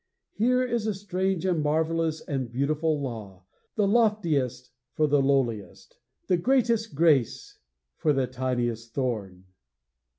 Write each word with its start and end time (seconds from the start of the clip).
Here 0.31 0.63
is 0.63 0.87
a 0.87 0.95
strange 0.95 1.45
and 1.45 1.61
marvelous 1.61 2.21
and 2.21 2.51
beautiful 2.51 2.99
law! 2.99 3.45
The 3.75 3.87
loftiest 3.87 4.71
for 4.95 5.05
the 5.05 5.21
lowliest! 5.21 5.99
The 6.25 6.37
greatest 6.37 6.95
grace 6.95 7.59
for 7.97 8.11
the 8.11 8.25
tiniest 8.25 8.95
thorn! 8.95 9.45